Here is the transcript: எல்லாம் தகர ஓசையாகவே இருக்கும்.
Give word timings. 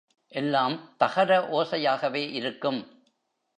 எல்லாம் 0.31 0.75
தகர 0.97 1.39
ஓசையாகவே 1.51 2.23
இருக்கும். 2.31 2.81